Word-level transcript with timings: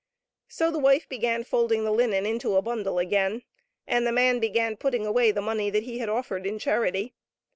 So 0.47 0.71
the 0.71 0.79
wife 0.79 1.07
began 1.07 1.43
folding 1.43 1.83
the 1.83 1.91
linen 1.91 2.25
into 2.25 2.55
a 2.55 2.61
bundle 2.63 2.97
again, 2.97 3.43
and 3.85 4.07
the 4.07 4.11
man 4.11 4.39
began 4.39 4.75
putting 4.75 5.05
away 5.05 5.29
the 5.29 5.41
money 5.43 5.69
that 5.69 5.83
he 5.83 5.99
had 5.99 6.09
offered 6.09 6.47
in 6.47 6.57
charity. 6.57 7.13